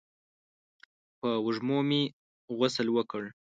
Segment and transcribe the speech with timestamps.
[1.19, 2.01] په وږمو مې
[2.57, 3.23] غسل وکړ